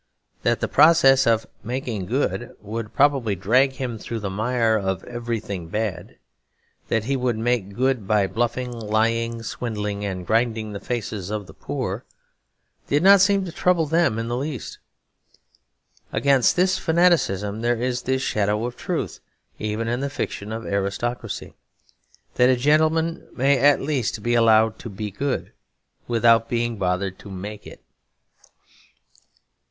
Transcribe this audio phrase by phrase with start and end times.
[0.41, 5.67] That the process of making good would probably drag him through the mire of everything
[5.67, 6.17] bad,
[6.87, 11.53] that he would make good by bluffing, lying, swindling, and grinding the faces of the
[11.53, 12.03] poor,
[12.87, 14.79] did not seem to trouble them in the least.
[16.11, 19.19] Against this fanaticism there is this shadow of truth
[19.59, 21.53] even in the fiction of aristocracy;
[22.37, 25.51] that a gentleman may at least be allowed to be good
[26.07, 27.83] without being bothered to make it.